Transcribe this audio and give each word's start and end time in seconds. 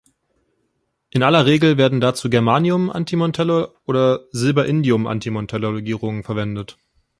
In 1.11 1.21
aller 1.21 1.45
Regel 1.45 1.77
werden 1.77 2.01
dazu 2.01 2.27
Germanium-Antimon-Tellur- 2.27 3.75
oder 3.85 4.25
Silber-Indium-Antimon-Tellur-Legierungen 4.31 6.23
verwendet. 6.23 6.79